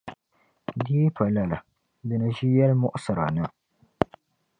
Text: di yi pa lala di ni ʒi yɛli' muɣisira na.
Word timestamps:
di 0.83 0.93
yi 0.99 1.07
pa 1.15 1.23
lala 1.35 1.57
di 2.07 2.15
ni 2.17 2.27
ʒi 2.35 2.47
yɛli' 2.55 2.79
muɣisira 2.81 3.25
na. 3.35 3.45